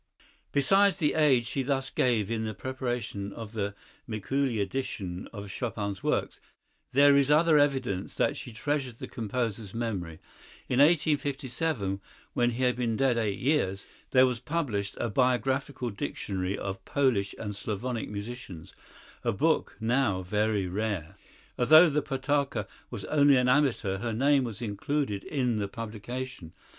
Besides 0.51 0.97
the 0.97 1.13
aid 1.13 1.45
she 1.45 1.61
thus 1.61 1.91
gave 1.91 2.31
in 2.31 2.43
the 2.43 2.55
preparation 2.55 3.31
of 3.33 3.51
the 3.51 3.75
Mikuli 4.09 4.59
edition 4.59 5.27
of 5.31 5.51
Chopin's 5.51 6.01
works, 6.01 6.39
there 6.91 7.15
is 7.15 7.29
other 7.29 7.59
evidence 7.59 8.15
that 8.15 8.35
she 8.35 8.51
treasured 8.51 8.95
the 8.95 9.05
composer's 9.07 9.75
memory. 9.75 10.17
In 10.67 10.79
1857, 10.79 12.01
when 12.33 12.49
he 12.49 12.63
had 12.63 12.75
been 12.77 12.97
dead 12.97 13.19
eight 13.19 13.37
years, 13.37 13.85
there 14.09 14.25
was 14.25 14.39
published 14.39 14.95
a 14.97 15.07
biographical 15.07 15.91
dictionary 15.91 16.57
of 16.57 16.83
Polish 16.83 17.35
and 17.37 17.55
Slavonic 17.55 18.09
musicians, 18.09 18.73
a 19.23 19.31
book 19.31 19.77
now 19.79 20.23
very 20.23 20.65
rare. 20.65 21.15
Although 21.59 21.91
the 21.91 22.01
Potocka 22.01 22.67
was 22.89 23.05
only 23.05 23.37
an 23.37 23.47
amateur, 23.47 23.99
her 23.99 24.13
name 24.13 24.45
was 24.45 24.63
included 24.63 25.23
in 25.25 25.57
the 25.57 25.67
publication. 25.67 26.53